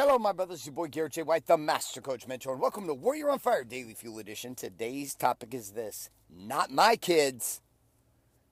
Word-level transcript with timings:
Hello, 0.00 0.16
my 0.16 0.30
brothers. 0.30 0.64
Your 0.64 0.76
boy 0.76 0.86
Garrett 0.86 1.14
J. 1.14 1.24
White, 1.24 1.46
the 1.48 1.58
Master 1.58 2.00
Coach 2.00 2.28
Mentor, 2.28 2.52
and 2.52 2.62
welcome 2.62 2.86
to 2.86 2.94
Warrior 2.94 3.30
on 3.30 3.40
Fire 3.40 3.64
Daily 3.64 3.94
Fuel 3.94 4.20
Edition. 4.20 4.54
Today's 4.54 5.12
topic 5.12 5.52
is 5.52 5.72
this 5.72 6.08
not 6.30 6.70
my 6.70 6.94
kids. 6.94 7.60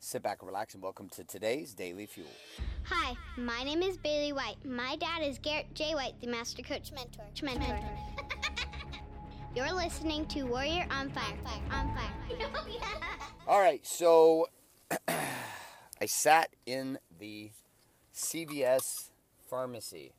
Sit 0.01 0.25
back 0.25 0.39
and 0.41 0.49
relax, 0.49 0.75
and 0.75 0.83
welcome 0.83 1.09
to 1.11 1.23
today's 1.23 1.73
Daily 1.73 2.05
Fuel. 2.07 2.27
Hi, 2.87 3.15
my 3.37 3.63
name 3.63 3.81
is 3.81 3.97
Bailey 3.97 4.33
White. 4.33 4.57
My 4.65 4.97
dad 4.97 5.23
is 5.23 5.39
Garrett 5.39 5.73
J. 5.73 5.95
White, 5.95 6.21
the 6.21 6.27
Master 6.27 6.63
Coach 6.65 6.91
Mentor. 6.91 7.27
Mentor. 7.41 7.79
You're 9.55 9.73
listening 9.73 10.27
to 10.27 10.43
Warrior 10.43 10.89
on 10.91 11.11
Fire. 11.11 11.39
On 11.71 11.95
Fire. 11.95 12.41
Oh, 13.47 13.53
All 13.53 13.61
right, 13.61 13.87
so 13.87 14.49
I 15.09 16.07
sat 16.07 16.51
in 16.67 16.99
the 17.21 17.53
CVS 18.13 19.11
pharmacy 19.49 20.11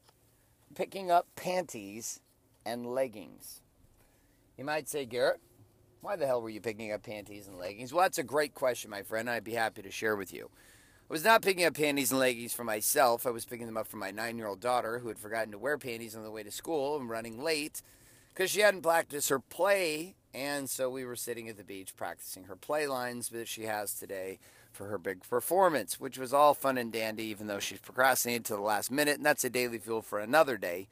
picking 0.76 1.12
up 1.12 1.28
panties 1.36 2.20
and 2.66 2.86
leggings. 2.86 3.62
You 4.58 4.66
might 4.66 4.88
say, 4.88 5.06
Garrett, 5.06 5.40
why 6.02 6.16
the 6.16 6.28
hell 6.28 6.42
were 6.42 6.50
you 6.50 6.62
picking 6.62 6.92
up 6.92 7.04
panties 7.04 7.48
and 7.48 7.58
leggings? 7.58 7.94
Well, 7.94 8.04
that's 8.04 8.18
a 8.18 8.24
great 8.24 8.54
question, 8.54 8.90
my 8.90 9.04
friend. 9.04 9.30
I'd 9.30 9.44
be 9.44 9.54
happy 9.54 9.82
to 9.82 9.92
share 9.92 10.16
with 10.16 10.34
you. 10.34 10.50
I 11.10 11.14
was 11.14 11.24
not 11.24 11.42
picking 11.42 11.66
up 11.66 11.76
panties 11.76 12.12
and 12.12 12.20
leggings 12.20 12.54
for 12.54 12.64
myself. 12.64 13.26
I 13.26 13.30
was 13.30 13.46
picking 13.46 13.66
them 13.66 13.78
up 13.78 13.88
for 13.88 13.98
my 13.98 14.12
nine 14.12 14.38
year 14.38 14.48
old 14.48 14.60
daughter 14.60 15.00
who 15.00 15.08
had 15.08 15.20
forgotten 15.20 15.52
to 15.52 15.58
wear 15.58 15.78
panties 15.78 16.16
on 16.16 16.24
the 16.24 16.32
way 16.32 16.44
to 16.44 16.52
school 16.52 16.98
and 16.98 17.10
running 17.10 17.42
late 17.42 17.82
because 18.34 18.52
she 18.52 18.60
hadn't 18.60 18.82
practiced 18.82 19.30
her 19.30 19.40
play. 19.40 20.16
And 20.34 20.70
so 20.70 20.90
we 20.90 21.06
were 21.06 21.16
sitting 21.16 21.48
at 21.48 21.58
the 21.58 21.64
beach 21.64 21.96
practicing 21.96 22.44
her 22.44 22.56
play 22.56 22.88
lines 22.88 23.30
that 23.30 23.48
she 23.48 23.64
has 23.64 23.94
today 23.94 24.40
for 24.78 24.88
her 24.88 25.00
big 25.00 25.28
performance, 25.28 26.00
which 26.00 26.20
was 26.20 26.34
all 26.34 26.54
fun 26.54 26.78
and 26.78 26.94
dandy, 26.94 27.24
even 27.24 27.48
though 27.48 27.60
she's 27.60 27.80
procrastinated 27.80 28.46
to 28.46 28.54
the 28.54 28.62
last 28.62 28.92
minute. 28.92 29.18
And 29.18 29.26
that's 29.26 29.44
a 29.44 29.50
daily 29.50 29.80
fuel 29.80 30.04
for 30.04 30.20
another 30.20 30.56
day. 30.56 30.88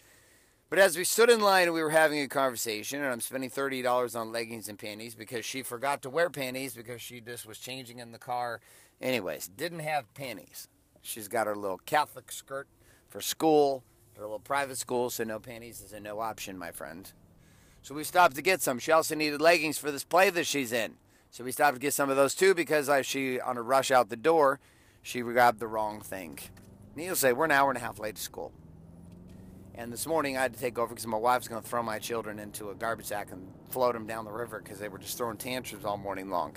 But 0.72 0.80
as 0.80 0.98
we 0.98 1.04
stood 1.04 1.30
in 1.30 1.40
line 1.40 1.66
and 1.66 1.74
we 1.74 1.84
were 1.84 1.92
having 1.92 2.20
a 2.20 2.28
conversation, 2.28 3.02
and 3.02 3.12
I'm 3.12 3.22
spending 3.22 3.52
$30 3.52 4.20
on 4.20 4.32
leggings 4.32 4.68
and 4.68 4.80
panties 4.80 5.14
because 5.14 5.46
she 5.46 5.62
forgot 5.62 6.02
to 6.02 6.10
wear 6.10 6.32
panties 6.32 6.74
because 6.74 7.02
she 7.02 7.22
just 7.22 7.46
was 7.46 7.60
changing 7.60 8.00
in 8.00 8.12
the 8.12 8.18
car. 8.18 8.60
Anyways, 9.00 9.48
didn't 9.48 9.80
have 9.80 10.12
panties. 10.16 10.68
She's 11.04 11.28
got 11.28 11.46
her 11.46 11.56
little 11.56 11.78
Catholic 11.86 12.32
skirt 12.32 12.68
for 13.08 13.22
school, 13.22 13.84
her 14.16 14.24
little 14.24 14.40
private 14.40 14.80
school, 14.80 15.12
so 15.12 15.24
no 15.24 15.38
panties 15.40 15.82
is 15.82 15.94
a 15.94 16.00
no 16.00 16.20
option, 16.20 16.58
my 16.58 16.72
friend. 16.72 17.12
So 17.84 17.94
we 17.94 18.04
stopped 18.04 18.36
to 18.36 18.42
get 18.42 18.64
some. 18.64 18.80
She 18.80 18.92
also 18.92 19.14
needed 19.14 19.40
leggings 19.40 19.78
for 19.78 19.92
this 19.92 20.04
play 20.04 20.32
that 20.32 20.48
she's 20.48 20.74
in. 20.74 20.96
So 21.32 21.44
we 21.44 21.52
stopped 21.52 21.76
to 21.76 21.80
get 21.80 21.94
some 21.94 22.10
of 22.10 22.16
those 22.16 22.36
too 22.36 22.54
because 22.54 22.88
I, 22.90 23.02
she, 23.02 23.40
on 23.40 23.58
a 23.58 23.62
rush 23.62 23.92
out 23.92 24.10
the 24.10 24.16
door, 24.16 24.60
she 25.02 25.22
grabbed 25.22 25.60
the 25.60 25.68
wrong 25.68 26.02
thing. 26.02 26.40
Needless 26.96 27.20
to 27.20 27.28
say, 27.28 27.34
we're 27.34 27.46
an 27.46 27.52
hour 27.52 27.70
and 27.70 27.78
a 27.78 27.82
half 27.82 28.00
late 28.00 28.16
to 28.16 28.22
school. 28.22 28.54
And 29.78 29.92
this 29.92 30.08
morning 30.08 30.38
I 30.38 30.42
had 30.42 30.54
to 30.54 30.60
take 30.60 30.80
over 30.80 30.94
because 30.94 31.06
my 31.06 31.18
wife's 31.18 31.50
going 31.50 31.62
to 31.62 31.68
throw 31.68 31.84
my 31.84 32.00
children 32.00 32.40
into 32.40 32.70
a 32.70 32.76
garbage 32.76 33.08
sack 33.08 33.32
and 33.34 33.52
float 33.70 33.94
them 33.94 34.08
down 34.08 34.24
the 34.24 34.32
river 34.32 34.62
because 34.64 34.80
they 34.80 34.88
were 34.88 34.98
just 34.98 35.18
throwing 35.18 35.36
tantrums 35.36 35.84
all 35.84 35.98
morning 35.98 36.30
long. 36.30 36.56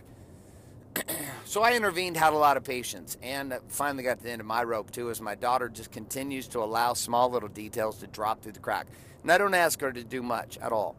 so 1.44 1.62
I 1.62 1.74
intervened, 1.74 2.16
had 2.16 2.32
a 2.32 2.36
lot 2.36 2.56
of 2.56 2.62
patience, 2.62 3.16
and 3.20 3.58
finally 3.68 4.04
got 4.04 4.18
to 4.18 4.24
the 4.24 4.30
end 4.30 4.40
of 4.40 4.46
my 4.46 4.62
rope 4.62 4.92
too 4.92 5.10
as 5.10 5.20
my 5.20 5.34
daughter 5.34 5.68
just 5.68 5.90
continues 5.90 6.46
to 6.48 6.60
allow 6.60 6.92
small 6.92 7.28
little 7.28 7.48
details 7.48 7.98
to 7.98 8.06
drop 8.06 8.40
through 8.40 8.52
the 8.52 8.60
crack. 8.60 8.86
And 9.22 9.32
I 9.32 9.38
don't 9.38 9.54
ask 9.54 9.80
her 9.80 9.92
to 9.92 10.04
do 10.04 10.22
much 10.22 10.56
at 10.58 10.70
all. 10.70 10.96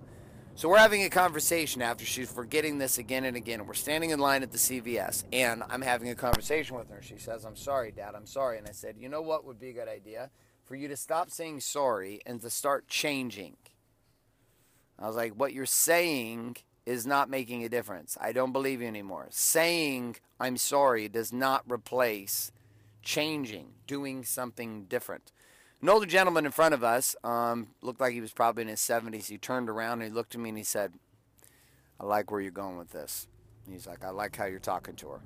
So 0.59 0.67
we're 0.67 0.77
having 0.77 1.03
a 1.03 1.09
conversation 1.09 1.81
after 1.81 2.03
she's 2.03 2.29
forgetting 2.29 2.79
this 2.79 2.97
again 2.97 3.23
and 3.23 3.37
again. 3.37 3.65
We're 3.65 3.73
standing 3.75 4.09
in 4.09 4.19
line 4.19 4.43
at 4.43 4.51
the 4.51 4.57
CVS, 4.57 5.23
and 5.31 5.63
I'm 5.69 5.81
having 5.81 6.09
a 6.09 6.15
conversation 6.15 6.75
with 6.75 6.89
her. 6.89 7.01
She 7.01 7.15
says, 7.17 7.45
I'm 7.45 7.55
sorry, 7.55 7.93
Dad, 7.93 8.13
I'm 8.13 8.25
sorry. 8.25 8.57
And 8.57 8.67
I 8.67 8.73
said, 8.73 8.97
You 8.99 9.07
know 9.07 9.21
what 9.21 9.45
would 9.45 9.57
be 9.57 9.69
a 9.69 9.73
good 9.73 9.87
idea? 9.87 10.31
For 10.65 10.75
you 10.75 10.89
to 10.89 10.97
stop 10.97 11.31
saying 11.31 11.61
sorry 11.61 12.19
and 12.25 12.41
to 12.41 12.49
start 12.49 12.89
changing. 12.89 13.55
I 15.01 15.07
was 15.07 15.15
like, 15.15 15.31
What 15.31 15.53
you're 15.53 15.65
saying 15.65 16.57
is 16.85 17.07
not 17.07 17.29
making 17.29 17.63
a 17.63 17.69
difference. 17.69 18.17
I 18.19 18.33
don't 18.33 18.51
believe 18.51 18.81
you 18.81 18.87
anymore. 18.89 19.27
Saying 19.29 20.17
I'm 20.41 20.57
sorry 20.57 21.07
does 21.07 21.31
not 21.31 21.63
replace 21.71 22.51
changing, 23.01 23.75
doing 23.87 24.25
something 24.25 24.87
different. 24.89 25.31
An 25.81 25.87
older 25.87 26.05
gentleman 26.05 26.45
in 26.45 26.51
front 26.51 26.73
of 26.73 26.83
us 26.83 27.15
um, 27.23 27.67
looked 27.81 28.01
like 28.01 28.11
he 28.11 28.19
was 28.19 28.33
probably 28.33 28.63
in 28.63 28.67
his 28.67 28.81
70s. 28.81 29.27
He 29.27 29.37
turned 29.37 29.69
around 29.69 30.01
and 30.01 30.11
he 30.11 30.15
looked 30.15 30.35
at 30.35 30.41
me 30.41 30.49
and 30.49 30.57
he 30.57 30.63
said, 30.63 30.93
I 31.99 32.05
like 32.05 32.31
where 32.31 32.41
you're 32.41 32.51
going 32.51 32.77
with 32.77 32.91
this. 32.91 33.27
And 33.65 33.73
he's 33.73 33.87
like, 33.87 34.03
I 34.03 34.09
like 34.09 34.35
how 34.35 34.45
you're 34.45 34.59
talking 34.59 34.95
to 34.95 35.09
her. 35.09 35.21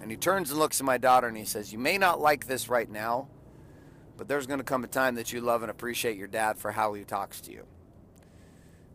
And 0.00 0.10
he 0.10 0.16
turns 0.16 0.50
and 0.50 0.60
looks 0.60 0.80
at 0.80 0.86
my 0.86 0.98
daughter 0.98 1.26
and 1.26 1.36
he 1.36 1.44
says, 1.44 1.72
You 1.72 1.78
may 1.78 1.98
not 1.98 2.20
like 2.20 2.46
this 2.46 2.68
right 2.68 2.88
now, 2.88 3.28
but 4.16 4.28
there's 4.28 4.46
going 4.46 4.60
to 4.60 4.64
come 4.64 4.84
a 4.84 4.88
time 4.88 5.16
that 5.16 5.32
you 5.32 5.40
love 5.40 5.62
and 5.62 5.70
appreciate 5.70 6.16
your 6.16 6.28
dad 6.28 6.58
for 6.58 6.72
how 6.72 6.94
he 6.94 7.02
talks 7.02 7.40
to 7.42 7.52
you. 7.52 7.66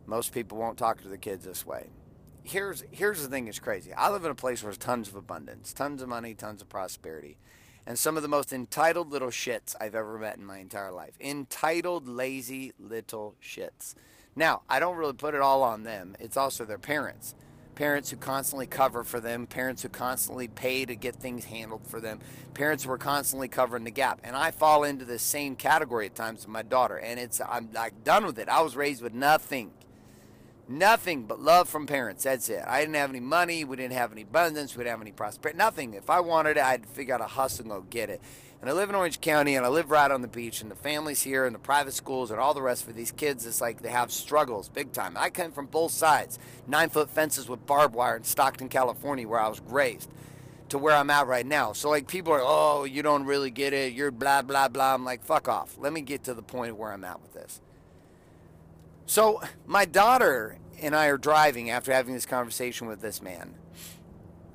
Most 0.06 0.32
people 0.32 0.56
won't 0.58 0.78
talk 0.78 1.02
to 1.02 1.08
their 1.08 1.18
kids 1.18 1.44
this 1.44 1.66
way. 1.66 1.90
Here's 2.44 2.84
here's 2.90 3.22
the 3.22 3.28
thing 3.28 3.44
that's 3.44 3.58
crazy. 3.58 3.92
I 3.92 4.10
live 4.10 4.24
in 4.24 4.30
a 4.30 4.34
place 4.34 4.62
where 4.62 4.70
there's 4.70 4.78
tons 4.78 5.08
of 5.08 5.16
abundance, 5.16 5.72
tons 5.72 6.02
of 6.02 6.08
money, 6.08 6.34
tons 6.34 6.62
of 6.62 6.68
prosperity 6.68 7.36
and 7.86 7.98
some 7.98 8.16
of 8.16 8.22
the 8.22 8.28
most 8.28 8.52
entitled 8.52 9.10
little 9.10 9.28
shits 9.28 9.74
I've 9.80 9.94
ever 9.94 10.18
met 10.18 10.36
in 10.36 10.44
my 10.44 10.58
entire 10.58 10.92
life. 10.92 11.14
Entitled, 11.20 12.08
lazy 12.08 12.72
little 12.78 13.34
shits. 13.42 13.94
Now, 14.34 14.62
I 14.68 14.80
don't 14.80 14.96
really 14.96 15.12
put 15.12 15.34
it 15.34 15.40
all 15.40 15.62
on 15.62 15.82
them, 15.82 16.16
it's 16.18 16.36
also 16.36 16.64
their 16.64 16.78
parents. 16.78 17.34
Parents 17.74 18.10
who 18.10 18.18
constantly 18.18 18.66
cover 18.66 19.02
for 19.02 19.18
them, 19.18 19.46
parents 19.46 19.82
who 19.82 19.88
constantly 19.88 20.46
pay 20.46 20.84
to 20.84 20.94
get 20.94 21.16
things 21.16 21.46
handled 21.46 21.86
for 21.86 22.00
them, 22.00 22.20
parents 22.52 22.84
who 22.84 22.90
are 22.92 22.98
constantly 22.98 23.48
covering 23.48 23.84
the 23.84 23.90
gap. 23.90 24.20
And 24.22 24.36
I 24.36 24.50
fall 24.50 24.84
into 24.84 25.06
the 25.06 25.18
same 25.18 25.56
category 25.56 26.06
at 26.06 26.14
times 26.14 26.40
with 26.40 26.48
my 26.48 26.62
daughter, 26.62 26.98
and 26.98 27.18
it's 27.18 27.40
I'm 27.40 27.70
like 27.72 28.04
done 28.04 28.26
with 28.26 28.38
it. 28.38 28.48
I 28.48 28.60
was 28.60 28.76
raised 28.76 29.02
with 29.02 29.14
nothing. 29.14 29.72
Nothing 30.72 31.24
but 31.24 31.38
love 31.38 31.68
from 31.68 31.86
parents. 31.86 32.24
That's 32.24 32.48
it. 32.48 32.64
I 32.66 32.80
didn't 32.80 32.94
have 32.94 33.10
any 33.10 33.20
money. 33.20 33.62
We 33.62 33.76
didn't 33.76 33.92
have 33.92 34.10
any 34.10 34.22
abundance. 34.22 34.74
We 34.74 34.84
didn't 34.84 34.92
have 34.92 35.02
any 35.02 35.12
prosperity. 35.12 35.58
Nothing. 35.58 35.92
If 35.92 36.08
I 36.08 36.20
wanted 36.20 36.56
it, 36.56 36.64
I'd 36.64 36.86
figure 36.86 37.14
out 37.14 37.20
a 37.20 37.26
hustle 37.26 37.64
and 37.64 37.70
go 37.70 37.82
get 37.82 38.08
it. 38.08 38.22
And 38.62 38.70
I 38.70 38.72
live 38.72 38.88
in 38.88 38.94
Orange 38.94 39.20
County 39.20 39.54
and 39.54 39.66
I 39.66 39.68
live 39.68 39.90
right 39.90 40.10
on 40.10 40.22
the 40.22 40.28
beach 40.28 40.62
and 40.62 40.70
the 40.70 40.76
families 40.76 41.22
here 41.22 41.44
and 41.44 41.54
the 41.54 41.58
private 41.58 41.92
schools 41.92 42.30
and 42.30 42.40
all 42.40 42.54
the 42.54 42.62
rest 42.62 42.84
for 42.84 42.92
these 42.92 43.12
kids, 43.12 43.44
it's 43.44 43.60
like 43.60 43.82
they 43.82 43.90
have 43.90 44.10
struggles 44.10 44.70
big 44.70 44.92
time. 44.92 45.14
I 45.16 45.28
come 45.28 45.52
from 45.52 45.66
both 45.66 45.90
sides. 45.90 46.38
Nine 46.66 46.88
foot 46.88 47.10
fences 47.10 47.48
with 47.50 47.66
barbed 47.66 47.94
wire 47.94 48.16
in 48.16 48.24
Stockton, 48.24 48.70
California, 48.70 49.28
where 49.28 49.40
I 49.40 49.48
was 49.48 49.60
raised 49.60 50.10
to 50.70 50.78
where 50.78 50.96
I'm 50.96 51.10
at 51.10 51.26
right 51.26 51.44
now. 51.44 51.72
So 51.72 51.90
like 51.90 52.06
people 52.06 52.32
are, 52.32 52.40
oh, 52.42 52.84
you 52.84 53.02
don't 53.02 53.24
really 53.24 53.50
get 53.50 53.74
it. 53.74 53.92
You're 53.92 54.10
blah 54.10 54.40
blah 54.40 54.68
blah. 54.68 54.94
I'm 54.94 55.04
like, 55.04 55.22
fuck 55.22 55.48
off. 55.48 55.76
Let 55.76 55.92
me 55.92 56.00
get 56.00 56.24
to 56.24 56.32
the 56.34 56.42
point 56.42 56.76
where 56.76 56.92
I'm 56.92 57.04
at 57.04 57.20
with 57.20 57.34
this. 57.34 57.60
So 59.04 59.42
my 59.66 59.84
daughter 59.84 60.56
and 60.82 60.96
I 60.96 61.06
are 61.06 61.16
driving 61.16 61.70
after 61.70 61.92
having 61.92 62.12
this 62.12 62.26
conversation 62.26 62.88
with 62.88 63.00
this 63.00 63.22
man. 63.22 63.54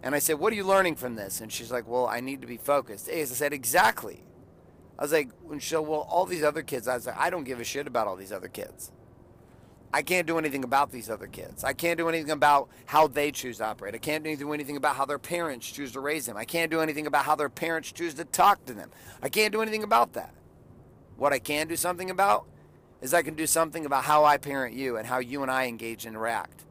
And 0.04 0.14
I 0.14 0.20
said, 0.20 0.40
What 0.40 0.54
are 0.54 0.56
you 0.56 0.66
learning 0.66 0.96
from 0.96 1.16
this? 1.16 1.42
And 1.42 1.52
she's 1.52 1.72
like, 1.72 1.88
Well, 1.88 2.06
I 2.06 2.20
need 2.20 2.42
to 2.42 2.48
be 2.48 2.58
focused. 2.58 3.10
As 3.10 3.32
I 3.32 3.36
said, 3.36 3.54
Exactly. 3.54 4.24
I 5.00 5.02
was 5.02 5.12
like, 5.12 5.30
When 5.42 5.60
she'll, 5.60 5.86
Well, 5.86 6.08
all 6.10 6.26
these 6.26 6.44
other 6.44 6.62
kids, 6.62 6.88
I 6.88 6.96
was 6.96 7.08
like, 7.08 7.18
I 7.18 7.30
don't 7.30 7.46
give 7.46 7.60
a 7.60 7.64
shit 7.64 7.88
about 7.88 8.08
all 8.08 8.16
these 8.16 8.32
other 8.32 8.50
kids. 8.50 8.92
I 9.94 10.02
can't 10.02 10.28
do 10.28 10.38
anything 10.38 10.66
about 10.66 10.92
these 10.92 11.10
other 11.10 11.28
kids. 11.28 11.64
I 11.64 11.72
can't 11.72 11.98
do 11.98 12.10
anything 12.10 12.30
about 12.30 12.70
how 12.86 13.08
they 13.08 13.32
choose 13.32 13.58
to 13.60 13.66
operate. 13.66 13.96
I 13.96 14.00
can't 14.00 14.24
do 14.24 14.54
anything 14.54 14.76
about 14.76 14.98
how 14.98 15.06
their 15.06 15.18
parents 15.18 15.72
choose 15.72 15.94
to 15.94 16.02
raise 16.02 16.26
them. 16.26 16.36
I 16.36 16.44
can't 16.44 16.70
do 16.70 16.82
anything 16.82 17.08
about 17.08 17.24
how 17.24 17.36
their 17.36 17.50
parents 17.50 17.92
choose 17.94 18.14
to 18.16 18.26
talk 18.26 18.66
to 18.66 18.74
them. 18.74 18.92
I 19.24 19.30
can't 19.30 19.54
do 19.54 19.62
anything 19.62 19.84
about 19.84 20.14
that. 20.14 20.34
What 21.16 21.32
I 21.32 21.40
can 21.40 21.68
do 21.68 21.78
something 21.78 22.10
about 22.10 22.46
is 23.02 23.14
I 23.14 23.22
can 23.22 23.36
do 23.36 23.46
something 23.46 23.86
about 23.86 24.04
how 24.04 24.26
I 24.26 24.38
parent 24.38 24.76
you 24.76 24.98
and 24.98 25.08
how 25.08 25.20
you 25.20 25.42
and 25.42 25.52
I 25.52 25.68
engage 25.68 26.06
and 26.06 26.16
interact. 26.16 26.66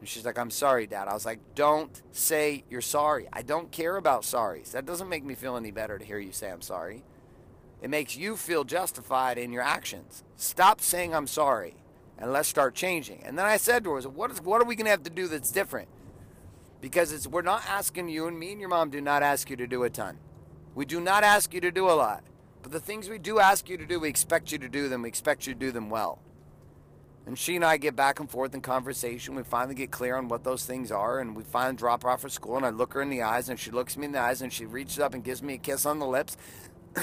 And 0.00 0.08
she's 0.08 0.24
like, 0.24 0.38
I'm 0.38 0.50
sorry, 0.50 0.86
Dad. 0.86 1.08
I 1.08 1.14
was 1.14 1.24
like, 1.24 1.40
don't 1.54 2.02
say 2.12 2.64
you're 2.68 2.82
sorry. 2.82 3.28
I 3.32 3.42
don't 3.42 3.72
care 3.72 3.96
about 3.96 4.22
sorries. 4.22 4.72
That 4.72 4.84
doesn't 4.84 5.08
make 5.08 5.24
me 5.24 5.34
feel 5.34 5.56
any 5.56 5.70
better 5.70 5.98
to 5.98 6.04
hear 6.04 6.18
you 6.18 6.32
say 6.32 6.50
I'm 6.50 6.60
sorry. 6.60 7.02
It 7.80 7.90
makes 7.90 8.16
you 8.16 8.36
feel 8.36 8.64
justified 8.64 9.38
in 9.38 9.52
your 9.52 9.62
actions. 9.62 10.24
Stop 10.36 10.80
saying 10.80 11.14
I'm 11.14 11.26
sorry 11.26 11.76
and 12.18 12.32
let's 12.32 12.48
start 12.48 12.74
changing. 12.74 13.22
And 13.24 13.38
then 13.38 13.46
I 13.46 13.56
said 13.56 13.84
to 13.84 13.92
her, 13.92 14.00
what, 14.08 14.30
is, 14.30 14.40
what 14.40 14.60
are 14.60 14.64
we 14.64 14.76
going 14.76 14.86
to 14.86 14.90
have 14.90 15.02
to 15.04 15.10
do 15.10 15.28
that's 15.28 15.50
different? 15.50 15.88
Because 16.80 17.12
it's, 17.12 17.26
we're 17.26 17.42
not 17.42 17.64
asking 17.68 18.08
you, 18.08 18.26
and 18.26 18.38
me 18.38 18.52
and 18.52 18.60
your 18.60 18.68
mom 18.68 18.90
do 18.90 19.00
not 19.00 19.22
ask 19.22 19.50
you 19.50 19.56
to 19.56 19.66
do 19.66 19.82
a 19.82 19.90
ton. 19.90 20.18
We 20.74 20.84
do 20.84 21.00
not 21.00 21.24
ask 21.24 21.52
you 21.52 21.60
to 21.62 21.70
do 21.70 21.88
a 21.88 21.92
lot. 21.92 22.22
But 22.66 22.72
the 22.72 22.80
things 22.80 23.08
we 23.08 23.18
do 23.18 23.38
ask 23.38 23.68
you 23.68 23.76
to 23.76 23.86
do, 23.86 24.00
we 24.00 24.08
expect 24.08 24.50
you 24.50 24.58
to 24.58 24.68
do 24.68 24.88
them. 24.88 25.02
We 25.02 25.08
expect 25.08 25.46
you 25.46 25.54
to 25.54 25.60
do 25.60 25.70
them 25.70 25.88
well. 25.88 26.18
And 27.24 27.38
she 27.38 27.54
and 27.54 27.64
I 27.64 27.76
get 27.76 27.94
back 27.94 28.18
and 28.18 28.28
forth 28.28 28.54
in 28.54 28.60
conversation. 28.60 29.36
We 29.36 29.44
finally 29.44 29.76
get 29.76 29.92
clear 29.92 30.16
on 30.16 30.26
what 30.26 30.42
those 30.42 30.66
things 30.66 30.90
are, 30.90 31.20
and 31.20 31.36
we 31.36 31.44
finally 31.44 31.76
drop 31.76 32.02
her 32.02 32.10
off 32.10 32.24
at 32.24 32.32
school. 32.32 32.56
And 32.56 32.66
I 32.66 32.70
look 32.70 32.94
her 32.94 33.02
in 33.02 33.08
the 33.08 33.22
eyes, 33.22 33.48
and 33.48 33.56
she 33.56 33.70
looks 33.70 33.96
me 33.96 34.06
in 34.06 34.10
the 34.10 34.18
eyes, 34.18 34.42
and 34.42 34.52
she 34.52 34.66
reaches 34.66 34.98
up 34.98 35.14
and 35.14 35.22
gives 35.22 35.44
me 35.44 35.54
a 35.54 35.58
kiss 35.58 35.86
on 35.86 36.00
the 36.00 36.08
lips. 36.08 36.36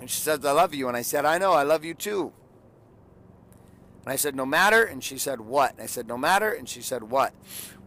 and 0.00 0.08
she 0.08 0.18
says, 0.18 0.42
I 0.46 0.52
love 0.52 0.72
you. 0.72 0.88
And 0.88 0.96
I 0.96 1.02
said, 1.02 1.26
I 1.26 1.36
know, 1.36 1.52
I 1.52 1.62
love 1.62 1.84
you 1.84 1.92
too. 1.92 2.32
And 4.06 4.14
I 4.14 4.16
said, 4.16 4.34
No 4.34 4.46
matter. 4.46 4.82
And 4.82 5.04
she 5.04 5.18
said, 5.18 5.42
What? 5.42 5.72
And 5.72 5.82
I 5.82 5.86
said, 5.88 6.08
No 6.08 6.16
matter. 6.16 6.52
And 6.52 6.66
she 6.66 6.80
said, 6.80 7.02
What? 7.02 7.34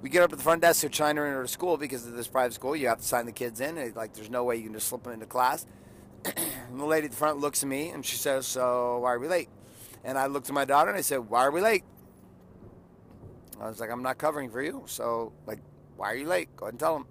We 0.03 0.11
get 0.11 0.21
up 0.21 0.31
at 0.31 0.37
the 0.37 0.43
front 0.43 0.61
desk 0.61 0.81
to 0.81 0.89
China 0.89 1.21
her 1.21 1.41
into 1.41 1.47
school 1.47 1.75
because 1.75 2.05
of 2.05 2.13
this 2.13 2.27
private 2.27 2.53
school. 2.53 2.75
You 2.75 2.89
have 2.89 2.99
to 2.99 3.03
sign 3.03 3.25
the 3.25 3.31
kids 3.31 3.61
in. 3.61 3.93
Like, 3.95 4.13
there's 4.13 4.29
no 4.29 4.43
way 4.43 4.57
you 4.57 4.65
can 4.65 4.73
just 4.73 4.89
slip 4.89 5.01
them 5.01 5.13
into 5.13 5.25
class. 5.25 5.65
And 6.25 6.79
the 6.79 6.85
lady 6.85 7.05
at 7.05 7.11
the 7.11 7.17
front 7.17 7.39
looks 7.39 7.63
at 7.63 7.69
me 7.69 7.89
and 7.89 8.05
she 8.05 8.15
says, 8.15 8.47
So 8.47 8.99
why 8.99 9.13
are 9.13 9.19
we 9.19 9.27
late? 9.27 9.49
And 10.03 10.17
I 10.17 10.27
looked 10.27 10.49
at 10.49 10.55
my 10.55 10.65
daughter 10.65 10.89
and 10.89 10.97
I 10.97 11.01
said, 11.01 11.29
Why 11.29 11.45
are 11.45 11.51
we 11.51 11.61
late? 11.61 11.83
I 13.59 13.67
was 13.67 13.79
like, 13.79 13.91
I'm 13.91 14.03
not 14.03 14.17
covering 14.17 14.49
for 14.49 14.61
you. 14.61 14.83
So, 14.87 15.31
like, 15.45 15.59
why 15.95 16.11
are 16.11 16.15
you 16.15 16.27
late? 16.27 16.49
Go 16.55 16.65
ahead 16.65 16.73
and 16.73 16.79
tell 16.79 16.95
them. 16.95 17.07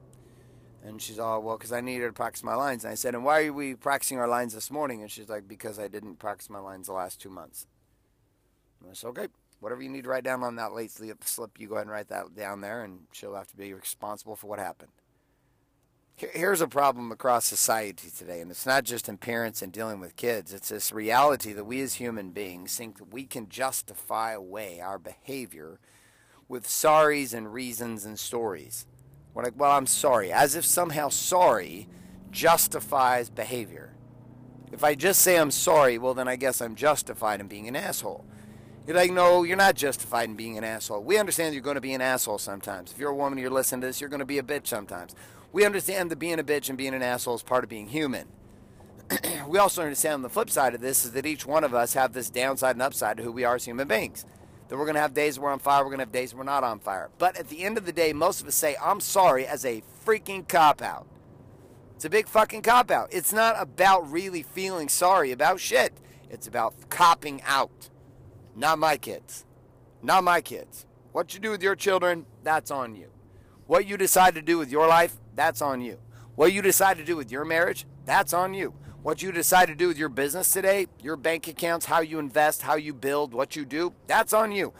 And 0.84 1.00
she's 1.00 1.18
all, 1.18 1.40
well, 1.40 1.56
because 1.56 1.72
I 1.72 1.80
needed 1.80 2.06
to 2.06 2.12
practice 2.12 2.42
my 2.42 2.54
lines. 2.54 2.84
And 2.84 2.90
I 2.90 2.94
said, 2.94 3.14
and 3.14 3.24
why 3.24 3.46
are 3.46 3.52
we 3.52 3.74
practicing 3.74 4.18
our 4.18 4.26
lines 4.26 4.52
this 4.52 4.70
morning? 4.70 5.00
And 5.00 5.10
she's 5.10 5.28
like, 5.28 5.46
because 5.46 5.78
I 5.78 5.88
didn't 5.88 6.16
practice 6.18 6.50
my 6.50 6.58
lines 6.58 6.88
the 6.88 6.92
last 6.92 7.20
two 7.20 7.30
months. 7.30 7.66
And 8.80 8.90
I 8.90 8.94
said, 8.94 9.08
okay, 9.08 9.28
whatever 9.60 9.80
you 9.80 9.88
need 9.88 10.04
to 10.04 10.10
write 10.10 10.24
down 10.24 10.42
on 10.42 10.56
that 10.56 10.74
late 10.74 10.90
slip, 10.90 11.60
you 11.60 11.68
go 11.68 11.76
ahead 11.76 11.86
and 11.86 11.92
write 11.92 12.08
that 12.08 12.34
down 12.34 12.60
there, 12.60 12.82
and 12.82 13.02
she'll 13.12 13.36
have 13.36 13.46
to 13.48 13.56
be 13.56 13.72
responsible 13.72 14.34
for 14.34 14.48
what 14.48 14.58
happened. 14.58 14.90
Here's 16.30 16.60
a 16.60 16.68
problem 16.68 17.10
across 17.10 17.44
society 17.44 18.08
today, 18.16 18.40
and 18.40 18.48
it's 18.48 18.64
not 18.64 18.84
just 18.84 19.08
in 19.08 19.16
parents 19.16 19.60
and 19.60 19.72
dealing 19.72 19.98
with 19.98 20.14
kids. 20.14 20.54
It's 20.54 20.68
this 20.68 20.92
reality 20.92 21.52
that 21.52 21.64
we 21.64 21.80
as 21.80 21.94
human 21.94 22.30
beings 22.30 22.76
think 22.76 22.98
that 22.98 23.12
we 23.12 23.24
can 23.24 23.48
justify 23.48 24.32
away 24.32 24.80
our 24.80 25.00
behavior 25.00 25.80
with 26.48 26.68
sorries 26.68 27.34
and 27.34 27.52
reasons 27.52 28.04
and 28.04 28.16
stories. 28.16 28.86
We're 29.34 29.42
like, 29.42 29.58
well, 29.58 29.72
I'm 29.72 29.88
sorry, 29.88 30.30
as 30.30 30.54
if 30.54 30.64
somehow 30.64 31.08
sorry 31.08 31.88
justifies 32.30 33.28
behavior. 33.28 33.92
If 34.70 34.84
I 34.84 34.94
just 34.94 35.22
say 35.22 35.36
I'm 35.36 35.50
sorry, 35.50 35.98
well, 35.98 36.14
then 36.14 36.28
I 36.28 36.36
guess 36.36 36.60
I'm 36.60 36.76
justified 36.76 37.40
in 37.40 37.48
being 37.48 37.66
an 37.66 37.74
asshole. 37.74 38.24
You're 38.86 38.96
like, 38.96 39.10
no, 39.10 39.42
you're 39.42 39.56
not 39.56 39.74
justified 39.74 40.28
in 40.28 40.36
being 40.36 40.56
an 40.56 40.64
asshole. 40.64 41.02
We 41.02 41.18
understand 41.18 41.54
you're 41.54 41.64
going 41.64 41.74
to 41.74 41.80
be 41.80 41.94
an 41.94 42.00
asshole 42.00 42.38
sometimes. 42.38 42.92
If 42.92 42.98
you're 42.98 43.10
a 43.10 43.14
woman 43.14 43.38
you're 43.38 43.50
listening 43.50 43.80
to 43.80 43.88
this, 43.88 44.00
you're 44.00 44.10
going 44.10 44.20
to 44.20 44.26
be 44.26 44.38
a 44.38 44.42
bitch 44.42 44.68
sometimes. 44.68 45.16
We 45.52 45.66
understand 45.66 46.10
that 46.10 46.18
being 46.18 46.40
a 46.40 46.44
bitch 46.44 46.70
and 46.70 46.78
being 46.78 46.94
an 46.94 47.02
asshole 47.02 47.34
is 47.34 47.42
part 47.42 47.62
of 47.62 47.68
being 47.68 47.88
human. 47.88 48.26
we 49.48 49.58
also 49.58 49.82
understand 49.82 50.14
on 50.14 50.22
the 50.22 50.30
flip 50.30 50.48
side 50.48 50.74
of 50.74 50.80
this 50.80 51.04
is 51.04 51.12
that 51.12 51.26
each 51.26 51.44
one 51.44 51.62
of 51.62 51.74
us 51.74 51.92
have 51.92 52.14
this 52.14 52.30
downside 52.30 52.76
and 52.76 52.82
upside 52.82 53.18
to 53.18 53.22
who 53.22 53.30
we 53.30 53.44
are 53.44 53.56
as 53.56 53.66
human 53.66 53.86
beings. 53.86 54.24
That 54.68 54.78
we're 54.78 54.86
going 54.86 54.94
to 54.94 55.02
have 55.02 55.12
days 55.12 55.38
we're 55.38 55.52
on 55.52 55.58
fire, 55.58 55.84
we're 55.84 55.90
going 55.90 55.98
to 55.98 56.04
have 56.06 56.12
days 56.12 56.34
we're 56.34 56.44
not 56.44 56.64
on 56.64 56.78
fire. 56.78 57.10
But 57.18 57.36
at 57.36 57.48
the 57.48 57.62
end 57.64 57.76
of 57.76 57.84
the 57.84 57.92
day, 57.92 58.14
most 58.14 58.40
of 58.40 58.46
us 58.46 58.54
say, 58.54 58.76
I'm 58.82 59.00
sorry 59.00 59.46
as 59.46 59.66
a 59.66 59.82
freaking 60.06 60.48
cop 60.48 60.80
out. 60.80 61.06
It's 61.96 62.06
a 62.06 62.10
big 62.10 62.28
fucking 62.28 62.62
cop 62.62 62.90
out. 62.90 63.08
It's 63.12 63.32
not 63.32 63.54
about 63.58 64.10
really 64.10 64.42
feeling 64.42 64.88
sorry 64.88 65.30
about 65.32 65.60
shit, 65.60 65.92
it's 66.30 66.46
about 66.46 66.88
copping 66.88 67.42
out. 67.42 67.90
Not 68.56 68.78
my 68.78 68.96
kids. 68.96 69.44
Not 70.02 70.24
my 70.24 70.40
kids. 70.40 70.86
What 71.12 71.34
you 71.34 71.40
do 71.40 71.50
with 71.50 71.62
your 71.62 71.76
children, 71.76 72.26
that's 72.42 72.70
on 72.70 72.96
you. 72.96 73.11
What 73.72 73.86
you 73.86 73.96
decide 73.96 74.34
to 74.34 74.42
do 74.42 74.58
with 74.58 74.70
your 74.70 74.86
life, 74.86 75.14
that's 75.34 75.62
on 75.62 75.80
you. 75.80 75.96
What 76.34 76.52
you 76.52 76.60
decide 76.60 76.98
to 76.98 77.04
do 77.06 77.16
with 77.16 77.32
your 77.32 77.46
marriage, 77.46 77.86
that's 78.04 78.34
on 78.34 78.52
you. 78.52 78.74
What 79.02 79.22
you 79.22 79.32
decide 79.32 79.68
to 79.68 79.74
do 79.74 79.88
with 79.88 79.96
your 79.96 80.10
business 80.10 80.52
today, 80.52 80.88
your 81.00 81.16
bank 81.16 81.48
accounts, 81.48 81.86
how 81.86 82.00
you 82.00 82.18
invest, 82.18 82.60
how 82.60 82.74
you 82.74 82.92
build, 82.92 83.32
what 83.32 83.56
you 83.56 83.64
do, 83.64 83.94
that's 84.06 84.34
on 84.34 84.52
you. 84.52 84.74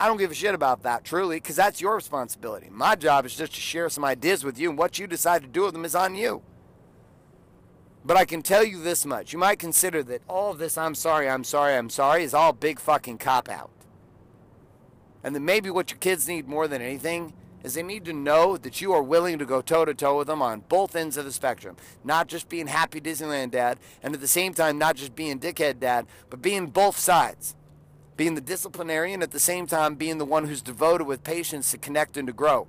I 0.00 0.06
don't 0.06 0.16
give 0.16 0.30
a 0.30 0.34
shit 0.34 0.54
about 0.54 0.82
that, 0.84 1.04
truly, 1.04 1.36
because 1.36 1.56
that's 1.56 1.82
your 1.82 1.94
responsibility. 1.94 2.68
My 2.70 2.96
job 2.96 3.26
is 3.26 3.36
just 3.36 3.54
to 3.54 3.60
share 3.60 3.90
some 3.90 4.02
ideas 4.02 4.42
with 4.44 4.58
you, 4.58 4.70
and 4.70 4.78
what 4.78 4.98
you 4.98 5.06
decide 5.06 5.42
to 5.42 5.48
do 5.48 5.64
with 5.64 5.74
them 5.74 5.84
is 5.84 5.94
on 5.94 6.14
you. 6.14 6.40
But 8.02 8.16
I 8.16 8.24
can 8.24 8.40
tell 8.40 8.64
you 8.64 8.82
this 8.82 9.04
much. 9.04 9.34
You 9.34 9.38
might 9.38 9.58
consider 9.58 10.02
that 10.04 10.22
all 10.26 10.52
of 10.52 10.58
this, 10.58 10.78
I'm 10.78 10.94
sorry, 10.94 11.28
I'm 11.28 11.44
sorry, 11.44 11.76
I'm 11.76 11.90
sorry, 11.90 12.22
is 12.22 12.32
all 12.32 12.54
big 12.54 12.80
fucking 12.80 13.18
cop 13.18 13.50
out. 13.50 13.70
And 15.22 15.36
that 15.36 15.40
maybe 15.40 15.68
what 15.68 15.90
your 15.90 15.98
kids 15.98 16.26
need 16.26 16.48
more 16.48 16.66
than 16.66 16.80
anything 16.80 17.34
is 17.62 17.74
they 17.74 17.82
need 17.82 18.04
to 18.04 18.12
know 18.12 18.56
that 18.56 18.80
you 18.80 18.92
are 18.92 19.02
willing 19.02 19.38
to 19.38 19.46
go 19.46 19.60
toe 19.60 19.84
to 19.84 19.94
toe 19.94 20.18
with 20.18 20.26
them 20.26 20.42
on 20.42 20.64
both 20.68 20.94
ends 20.94 21.16
of 21.16 21.24
the 21.24 21.32
spectrum. 21.32 21.76
Not 22.04 22.28
just 22.28 22.48
being 22.48 22.68
happy 22.68 23.00
Disneyland 23.00 23.50
dad, 23.50 23.78
and 24.02 24.14
at 24.14 24.20
the 24.20 24.28
same 24.28 24.54
time, 24.54 24.78
not 24.78 24.96
just 24.96 25.14
being 25.14 25.38
dickhead 25.38 25.80
dad, 25.80 26.06
but 26.30 26.42
being 26.42 26.68
both 26.68 26.98
sides. 26.98 27.54
Being 28.16 28.34
the 28.34 28.40
disciplinarian, 28.40 29.22
at 29.22 29.30
the 29.30 29.40
same 29.40 29.66
time, 29.66 29.94
being 29.94 30.18
the 30.18 30.24
one 30.24 30.46
who's 30.46 30.62
devoted 30.62 31.04
with 31.04 31.22
patience 31.22 31.70
to 31.70 31.78
connect 31.78 32.16
and 32.16 32.26
to 32.26 32.32
grow. 32.32 32.66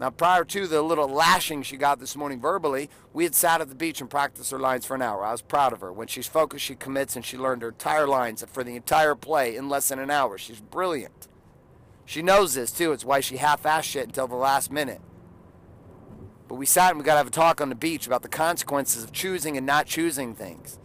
Now, 0.00 0.10
prior 0.10 0.44
to 0.44 0.66
the 0.66 0.82
little 0.82 1.06
lashing 1.06 1.62
she 1.62 1.76
got 1.76 2.00
this 2.00 2.16
morning 2.16 2.40
verbally, 2.40 2.90
we 3.12 3.22
had 3.22 3.36
sat 3.36 3.60
at 3.60 3.68
the 3.68 3.74
beach 3.76 4.00
and 4.00 4.10
practiced 4.10 4.50
her 4.50 4.58
lines 4.58 4.84
for 4.84 4.96
an 4.96 5.02
hour. 5.02 5.24
I 5.24 5.30
was 5.30 5.42
proud 5.42 5.72
of 5.72 5.80
her. 5.80 5.92
When 5.92 6.08
she's 6.08 6.26
focused, 6.26 6.64
she 6.64 6.74
commits, 6.74 7.14
and 7.14 7.24
she 7.24 7.38
learned 7.38 7.62
her 7.62 7.68
entire 7.68 8.08
lines 8.08 8.44
for 8.50 8.64
the 8.64 8.74
entire 8.74 9.14
play 9.14 9.54
in 9.54 9.68
less 9.68 9.90
than 9.90 10.00
an 10.00 10.10
hour. 10.10 10.38
She's 10.38 10.60
brilliant. 10.60 11.28
She 12.04 12.22
knows 12.22 12.54
this 12.54 12.72
too. 12.72 12.92
It's 12.92 13.04
why 13.04 13.20
she 13.20 13.36
half-assed 13.36 13.84
shit 13.84 14.06
until 14.06 14.26
the 14.26 14.34
last 14.34 14.70
minute. 14.70 15.00
But 16.48 16.56
we 16.56 16.66
sat 16.66 16.90
and 16.90 16.98
we 16.98 17.04
got 17.04 17.14
to 17.14 17.18
have 17.18 17.28
a 17.28 17.30
talk 17.30 17.60
on 17.60 17.68
the 17.68 17.74
beach 17.74 18.06
about 18.06 18.22
the 18.22 18.28
consequences 18.28 19.02
of 19.02 19.12
choosing 19.12 19.56
and 19.56 19.64
not 19.64 19.86
choosing 19.86 20.34
things. 20.34 20.78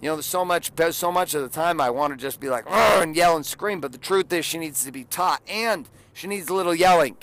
You 0.00 0.08
know, 0.08 0.16
there's 0.16 0.26
so 0.26 0.44
much, 0.44 0.74
there's 0.74 0.96
so 0.96 1.12
much 1.12 1.34
of 1.34 1.42
the 1.42 1.48
time 1.48 1.80
I 1.80 1.90
want 1.90 2.12
to 2.12 2.16
just 2.16 2.40
be 2.40 2.48
like, 2.48 2.64
and 2.68 3.14
yell 3.14 3.36
and 3.36 3.46
scream. 3.46 3.80
But 3.80 3.92
the 3.92 3.98
truth 3.98 4.32
is, 4.32 4.44
she 4.44 4.58
needs 4.58 4.84
to 4.84 4.90
be 4.90 5.04
taught, 5.04 5.40
and 5.48 5.88
she 6.12 6.26
needs 6.26 6.48
a 6.48 6.54
little 6.54 6.74
yelling. 6.74 7.16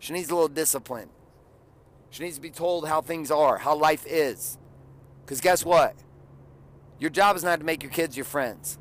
She 0.00 0.12
needs 0.12 0.30
a 0.30 0.34
little 0.34 0.48
discipline. 0.48 1.10
She 2.10 2.24
needs 2.24 2.34
to 2.34 2.42
be 2.42 2.50
told 2.50 2.88
how 2.88 3.00
things 3.02 3.30
are, 3.30 3.58
how 3.58 3.76
life 3.76 4.04
is. 4.06 4.58
Because 5.24 5.40
guess 5.40 5.64
what? 5.64 5.94
Your 6.98 7.10
job 7.10 7.36
is 7.36 7.44
not 7.44 7.60
to 7.60 7.64
make 7.64 7.84
your 7.84 7.92
kids 7.92 8.16
your 8.16 8.24
friends. 8.24 8.79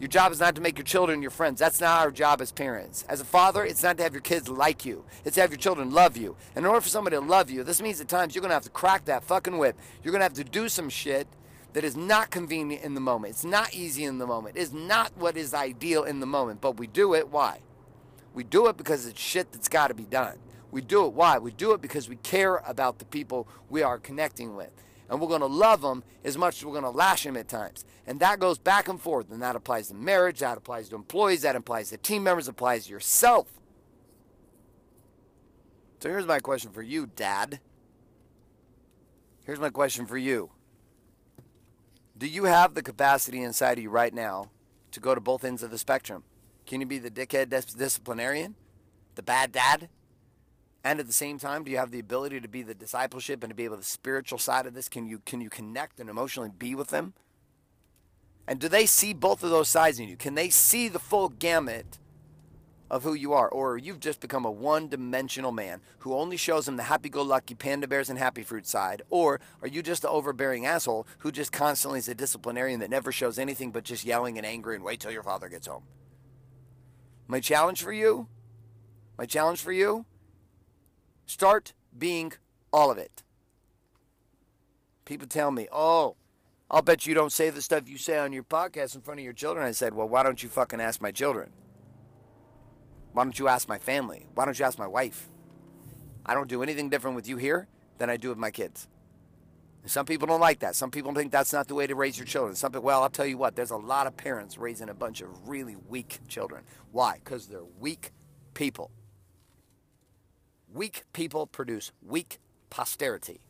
Your 0.00 0.08
job 0.08 0.32
is 0.32 0.40
not 0.40 0.54
to 0.54 0.62
make 0.62 0.78
your 0.78 0.86
children 0.86 1.20
your 1.20 1.30
friends. 1.30 1.60
That's 1.60 1.78
not 1.78 2.00
our 2.00 2.10
job 2.10 2.40
as 2.40 2.52
parents. 2.52 3.04
As 3.06 3.20
a 3.20 3.24
father, 3.24 3.62
it's 3.62 3.82
not 3.82 3.98
to 3.98 4.02
have 4.02 4.14
your 4.14 4.22
kids 4.22 4.48
like 4.48 4.86
you. 4.86 5.04
It's 5.26 5.34
to 5.34 5.42
have 5.42 5.50
your 5.50 5.58
children 5.58 5.90
love 5.90 6.16
you. 6.16 6.36
And 6.56 6.64
in 6.64 6.68
order 6.70 6.80
for 6.80 6.88
somebody 6.88 7.16
to 7.16 7.20
love 7.20 7.50
you, 7.50 7.62
this 7.64 7.82
means 7.82 8.00
at 8.00 8.08
times 8.08 8.34
you're 8.34 8.40
going 8.40 8.48
to 8.48 8.54
have 8.54 8.64
to 8.64 8.70
crack 8.70 9.04
that 9.04 9.24
fucking 9.24 9.58
whip. 9.58 9.76
You're 10.02 10.12
going 10.12 10.20
to 10.20 10.24
have 10.24 10.32
to 10.34 10.44
do 10.44 10.70
some 10.70 10.88
shit 10.88 11.28
that 11.74 11.84
is 11.84 11.98
not 11.98 12.30
convenient 12.30 12.82
in 12.82 12.94
the 12.94 13.00
moment. 13.00 13.34
It's 13.34 13.44
not 13.44 13.74
easy 13.74 14.04
in 14.04 14.16
the 14.16 14.26
moment. 14.26 14.56
It's 14.56 14.72
not 14.72 15.12
what 15.18 15.36
is 15.36 15.52
ideal 15.52 16.04
in 16.04 16.20
the 16.20 16.26
moment. 16.26 16.62
But 16.62 16.78
we 16.78 16.86
do 16.86 17.12
it. 17.12 17.28
Why? 17.28 17.60
We 18.32 18.42
do 18.42 18.68
it 18.68 18.78
because 18.78 19.06
it's 19.06 19.20
shit 19.20 19.52
that's 19.52 19.68
got 19.68 19.88
to 19.88 19.94
be 19.94 20.06
done. 20.06 20.38
We 20.70 20.80
do 20.80 21.04
it. 21.04 21.12
Why? 21.12 21.36
We 21.36 21.50
do 21.50 21.72
it 21.72 21.82
because 21.82 22.08
we 22.08 22.16
care 22.16 22.62
about 22.66 23.00
the 23.00 23.04
people 23.04 23.46
we 23.68 23.82
are 23.82 23.98
connecting 23.98 24.56
with 24.56 24.70
and 25.10 25.20
we're 25.20 25.28
going 25.28 25.40
to 25.40 25.46
love 25.46 25.82
them 25.82 26.04
as 26.24 26.38
much 26.38 26.58
as 26.58 26.64
we're 26.64 26.72
going 26.72 26.84
to 26.84 26.90
lash 26.90 27.24
them 27.24 27.36
at 27.36 27.48
times. 27.48 27.84
And 28.06 28.20
that 28.20 28.38
goes 28.38 28.58
back 28.58 28.88
and 28.88 29.00
forth. 29.00 29.30
And 29.30 29.42
that 29.42 29.56
applies 29.56 29.88
to 29.88 29.94
marriage, 29.94 30.38
that 30.38 30.56
applies 30.56 30.88
to 30.88 30.94
employees, 30.94 31.42
that 31.42 31.56
applies 31.56 31.90
to 31.90 31.96
team 31.96 32.22
members, 32.22 32.46
applies 32.46 32.86
to 32.86 32.92
yourself. 32.92 33.48
So 35.98 36.08
here's 36.08 36.26
my 36.26 36.38
question 36.38 36.70
for 36.70 36.80
you, 36.80 37.06
Dad. 37.06 37.58
Here's 39.44 39.60
my 39.60 39.70
question 39.70 40.06
for 40.06 40.16
you. 40.16 40.50
Do 42.16 42.28
you 42.28 42.44
have 42.44 42.74
the 42.74 42.82
capacity 42.82 43.42
inside 43.42 43.78
of 43.78 43.84
you 43.84 43.90
right 43.90 44.14
now 44.14 44.50
to 44.92 45.00
go 45.00 45.14
to 45.14 45.20
both 45.20 45.44
ends 45.44 45.62
of 45.62 45.72
the 45.72 45.78
spectrum? 45.78 46.22
Can 46.66 46.80
you 46.80 46.86
be 46.86 46.98
the 46.98 47.10
dickhead 47.10 47.50
disciplinarian? 47.50 48.54
The 49.16 49.22
bad 49.22 49.50
dad? 49.50 49.88
And 50.82 50.98
at 50.98 51.06
the 51.06 51.12
same 51.12 51.38
time 51.38 51.64
do 51.64 51.70
you 51.70 51.76
have 51.76 51.90
the 51.90 51.98
ability 51.98 52.40
to 52.40 52.48
be 52.48 52.62
the 52.62 52.74
discipleship 52.74 53.42
and 53.42 53.50
to 53.50 53.54
be 53.54 53.64
able 53.64 53.76
to 53.76 53.82
the 53.82 53.86
spiritual 53.86 54.38
side 54.38 54.66
of 54.66 54.74
this? 54.74 54.88
Can 54.88 55.06
you 55.06 55.20
can 55.24 55.40
you 55.40 55.50
connect 55.50 56.00
and 56.00 56.08
emotionally 56.08 56.50
be 56.56 56.74
with 56.74 56.88
them? 56.88 57.14
And 58.46 58.58
do 58.58 58.68
they 58.68 58.86
see 58.86 59.12
both 59.12 59.44
of 59.44 59.50
those 59.50 59.68
sides 59.68 60.00
in 60.00 60.08
you? 60.08 60.16
Can 60.16 60.34
they 60.34 60.48
see 60.48 60.88
the 60.88 60.98
full 60.98 61.28
gamut 61.28 61.98
of 62.90 63.04
who 63.04 63.14
you 63.14 63.32
are? 63.32 63.48
Or 63.48 63.78
you've 63.78 64.00
just 64.00 64.18
become 64.18 64.44
a 64.44 64.50
one-dimensional 64.50 65.52
man 65.52 65.80
who 65.98 66.14
only 66.14 66.36
shows 66.36 66.66
them 66.66 66.76
the 66.76 66.82
happy-go-lucky 66.84 67.54
panda 67.54 67.86
bears 67.86 68.10
and 68.10 68.18
happy 68.18 68.42
fruit 68.42 68.66
side? 68.66 69.02
Or 69.08 69.38
are 69.62 69.68
you 69.68 69.82
just 69.82 70.02
the 70.02 70.08
overbearing 70.08 70.66
asshole 70.66 71.06
who 71.18 71.30
just 71.30 71.52
constantly 71.52 72.00
is 72.00 72.08
a 72.08 72.14
disciplinarian 72.14 72.80
that 72.80 72.90
never 72.90 73.12
shows 73.12 73.38
anything 73.38 73.70
but 73.70 73.84
just 73.84 74.04
yelling 74.04 74.36
and 74.36 74.44
angry 74.44 74.74
and 74.74 74.82
wait 74.82 74.98
till 74.98 75.12
your 75.12 75.22
father 75.22 75.48
gets 75.48 75.68
home? 75.68 75.84
My 77.28 77.38
challenge 77.38 77.82
for 77.82 77.92
you 77.92 78.26
my 79.20 79.26
challenge 79.26 79.60
for 79.60 79.70
you 79.70 80.06
Start 81.30 81.74
being 81.96 82.32
all 82.72 82.90
of 82.90 82.98
it. 82.98 83.22
People 85.04 85.28
tell 85.28 85.52
me, 85.52 85.68
oh, 85.70 86.16
I'll 86.68 86.82
bet 86.82 87.06
you 87.06 87.14
don't 87.14 87.30
say 87.30 87.50
the 87.50 87.62
stuff 87.62 87.88
you 87.88 87.98
say 87.98 88.18
on 88.18 88.32
your 88.32 88.42
podcast 88.42 88.96
in 88.96 89.00
front 89.00 89.20
of 89.20 89.24
your 89.24 89.32
children. 89.32 89.64
I 89.64 89.70
said, 89.70 89.94
well, 89.94 90.08
why 90.08 90.24
don't 90.24 90.42
you 90.42 90.48
fucking 90.48 90.80
ask 90.80 91.00
my 91.00 91.12
children? 91.12 91.52
Why 93.12 93.22
don't 93.22 93.38
you 93.38 93.46
ask 93.46 93.68
my 93.68 93.78
family? 93.78 94.26
Why 94.34 94.44
don't 94.44 94.58
you 94.58 94.64
ask 94.64 94.76
my 94.76 94.88
wife? 94.88 95.28
I 96.26 96.34
don't 96.34 96.48
do 96.48 96.64
anything 96.64 96.90
different 96.90 97.14
with 97.14 97.28
you 97.28 97.36
here 97.36 97.68
than 97.98 98.10
I 98.10 98.16
do 98.16 98.30
with 98.30 98.38
my 98.38 98.50
kids. 98.50 98.88
Some 99.86 100.06
people 100.06 100.26
don't 100.26 100.40
like 100.40 100.58
that. 100.58 100.74
Some 100.74 100.90
people 100.90 101.14
think 101.14 101.30
that's 101.30 101.52
not 101.52 101.68
the 101.68 101.76
way 101.76 101.86
to 101.86 101.94
raise 101.94 102.18
your 102.18 102.26
children. 102.26 102.56
Some 102.56 102.72
people, 102.72 102.86
well, 102.86 103.04
I'll 103.04 103.08
tell 103.08 103.24
you 103.24 103.38
what, 103.38 103.54
there's 103.54 103.70
a 103.70 103.76
lot 103.76 104.08
of 104.08 104.16
parents 104.16 104.58
raising 104.58 104.88
a 104.88 104.94
bunch 104.94 105.20
of 105.20 105.48
really 105.48 105.76
weak 105.76 106.18
children. 106.26 106.64
Why? 106.90 107.20
Because 107.22 107.46
they're 107.46 107.62
weak 107.78 108.10
people. 108.52 108.90
Weak 110.72 111.02
people 111.12 111.46
produce 111.46 111.92
weak 112.06 112.38
posterity. 112.70 113.40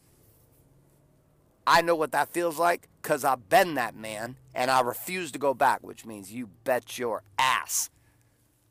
I 1.66 1.82
know 1.82 1.94
what 1.94 2.12
that 2.12 2.30
feels 2.30 2.58
like 2.58 2.88
because 3.02 3.24
I've 3.24 3.48
been 3.48 3.74
that 3.74 3.94
man 3.94 4.36
and 4.54 4.70
I 4.70 4.80
refuse 4.80 5.30
to 5.32 5.38
go 5.38 5.54
back, 5.54 5.80
which 5.82 6.06
means 6.06 6.32
you 6.32 6.48
bet 6.64 6.98
your 6.98 7.22
ass 7.38 7.90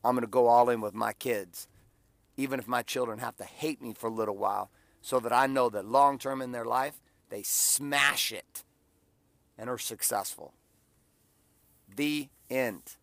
I'm 0.02 0.14
going 0.14 0.22
to 0.22 0.30
go 0.30 0.46
all 0.46 0.70
in 0.70 0.80
with 0.80 0.94
my 0.94 1.12
kids, 1.12 1.68
even 2.36 2.58
if 2.58 2.66
my 2.66 2.82
children 2.82 3.18
have 3.18 3.36
to 3.36 3.44
hate 3.44 3.82
me 3.82 3.92
for 3.92 4.06
a 4.08 4.12
little 4.12 4.36
while, 4.36 4.70
so 5.02 5.20
that 5.20 5.32
I 5.32 5.46
know 5.46 5.68
that 5.70 5.84
long 5.84 6.18
term 6.18 6.42
in 6.42 6.52
their 6.52 6.64
life, 6.64 7.00
they 7.28 7.42
smash 7.42 8.32
it 8.32 8.64
and 9.58 9.68
are 9.68 9.78
successful. 9.78 10.54
The 11.94 12.28
end. 12.48 12.96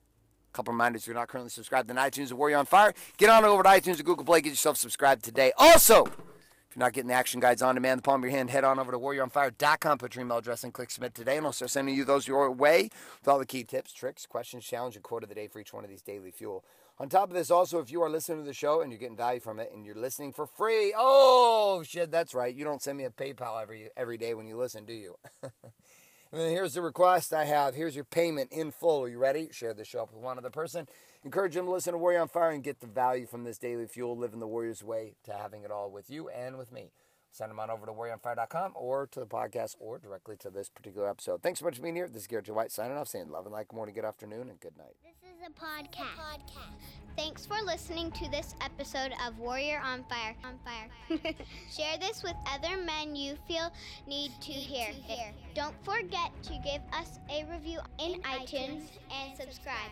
Couple 0.57 0.73
reminders 0.73 1.03
if 1.03 1.07
you're 1.07 1.15
not 1.15 1.27
currently 1.27 1.51
subscribed 1.51 1.87
to 1.87 1.93
iTunes 1.93 2.29
and 2.29 2.39
Warrior 2.39 2.57
on 2.57 2.65
Fire, 2.65 2.93
get 3.17 3.29
on 3.29 3.45
over 3.45 3.61
to 3.61 3.69
iTunes 3.69 3.99
or 3.99 4.03
Google 4.03 4.25
Play, 4.25 4.41
get 4.41 4.49
yourself 4.49 4.75
subscribed 4.75 5.23
today. 5.23 5.51
Also, 5.57 6.05
if 6.05 6.75
you're 6.75 6.79
not 6.79 6.93
getting 6.93 7.09
the 7.09 7.13
action 7.13 7.39
guides 7.39 7.61
on 7.61 7.75
demand, 7.75 7.99
the 7.99 8.01
palm 8.01 8.23
of 8.23 8.29
your 8.29 8.35
hand, 8.35 8.49
head 8.49 8.63
on 8.63 8.79
over 8.79 8.91
to 8.91 8.97
warrioronfire.com, 8.97 9.99
put 9.99 10.15
your 10.15 10.23
email 10.23 10.39
address 10.39 10.63
and 10.63 10.73
click 10.73 10.89
submit 10.89 11.13
today, 11.13 11.37
and 11.37 11.45
I'll 11.45 11.53
start 11.53 11.69
sending 11.69 11.95
you 11.95 12.03
those 12.03 12.27
your 12.27 12.49
way 12.49 12.89
with 13.19 13.27
all 13.27 13.37
the 13.37 13.45
key 13.45 13.63
tips, 13.63 13.93
tricks, 13.93 14.25
questions, 14.25 14.65
challenge, 14.65 14.95
and 14.95 15.03
quote 15.03 15.21
of 15.21 15.29
the 15.29 15.35
day 15.35 15.47
for 15.47 15.59
each 15.59 15.73
one 15.73 15.83
of 15.83 15.91
these 15.91 16.01
daily 16.01 16.31
fuel. 16.31 16.65
On 16.99 17.07
top 17.07 17.29
of 17.29 17.35
this, 17.35 17.51
also, 17.51 17.77
if 17.77 17.91
you 17.91 18.01
are 18.01 18.09
listening 18.09 18.39
to 18.39 18.47
the 18.47 18.53
show 18.55 18.81
and 18.81 18.91
you're 18.91 18.97
getting 18.97 19.15
value 19.15 19.39
from 19.39 19.59
it 19.59 19.71
and 19.71 19.85
you're 19.85 19.93
listening 19.93 20.33
for 20.33 20.47
free, 20.47 20.91
oh 20.97 21.83
shit, 21.85 22.09
that's 22.09 22.33
right. 22.33 22.55
You 22.55 22.63
don't 22.63 22.81
send 22.81 22.97
me 22.97 23.03
a 23.03 23.11
PayPal 23.11 23.61
every 23.61 23.89
every 23.95 24.17
day 24.17 24.33
when 24.33 24.47
you 24.47 24.57
listen, 24.57 24.85
do 24.85 24.93
you? 24.93 25.15
And 26.37 26.45
then 26.45 26.51
here's 26.51 26.75
the 26.75 26.83
request 26.83 27.33
I 27.33 27.45
have. 27.45 27.73
Here's 27.73 27.95
your 27.95 28.05
payment 28.05 28.51
in 28.51 28.69
full. 28.69 29.01
Are 29.01 29.09
you 29.09 29.17
ready? 29.17 29.49
Share 29.51 29.73
this 29.73 29.87
show 29.87 30.03
up 30.03 30.13
with 30.13 30.21
one 30.21 30.37
other 30.37 30.51
person. 30.51 30.87
Encourage 31.23 31.55
them 31.55 31.65
to 31.65 31.71
listen 31.71 31.93
to 31.93 31.97
Warrior 31.97 32.21
on 32.21 32.27
Fire 32.27 32.51
and 32.51 32.63
get 32.63 32.79
the 32.79 32.85
value 32.85 33.25
from 33.25 33.43
this 33.43 33.57
daily 33.57 33.87
fuel, 33.87 34.15
living 34.15 34.39
the 34.39 34.45
Warrior's 34.45 34.83
way 34.83 35.15
to 35.23 35.33
having 35.33 35.63
it 35.63 35.71
all 35.71 35.89
with 35.89 36.11
you 36.11 36.29
and 36.29 36.59
with 36.59 36.71
me. 36.71 36.91
Send 37.31 37.51
them 37.51 37.59
on 37.59 37.69
over 37.69 37.85
to 37.85 37.91
warrioronfire.com 37.91 38.71
or 38.75 39.07
to 39.07 39.19
the 39.19 39.25
podcast 39.25 39.75
or 39.79 39.99
directly 39.99 40.35
to 40.37 40.49
this 40.49 40.69
particular 40.69 41.07
episode. 41.09 41.43
Thanks 41.43 41.59
so 41.59 41.65
much 41.65 41.75
for 41.75 41.83
being 41.83 41.95
here. 41.95 42.07
This 42.07 42.23
is 42.23 42.27
Garrett 42.27 42.45
J. 42.45 42.51
White 42.53 42.71
signing 42.71 42.97
off, 42.97 43.07
saying 43.07 43.29
love 43.29 43.45
and 43.45 43.53
light, 43.53 43.67
good 43.67 43.75
morning, 43.75 43.93
good 43.93 44.05
afternoon, 44.05 44.49
and 44.49 44.59
good 44.59 44.77
night. 44.77 44.95
This 45.03 45.31
is 45.31 45.47
a 45.47 45.51
podcast. 45.51 46.39
Thanks 47.15 47.45
for 47.45 47.57
listening 47.65 48.11
to 48.11 48.29
this 48.29 48.55
episode 48.61 49.11
of 49.25 49.37
Warrior 49.39 49.81
on 49.83 50.03
Fire. 50.09 50.35
On 50.43 50.57
Fire. 50.65 51.33
Share 51.71 51.97
this 51.99 52.23
with 52.23 52.35
other 52.53 52.77
men 52.81 53.15
you 53.15 53.35
feel 53.47 53.71
need 54.07 54.31
to 54.41 54.51
hear. 54.51 54.93
Don't 55.55 55.75
forget 55.83 56.31
to 56.43 56.53
give 56.63 56.81
us 56.93 57.19
a 57.29 57.45
review 57.51 57.79
in 57.99 58.21
iTunes 58.21 58.83
and 59.11 59.35
subscribe. 59.35 59.91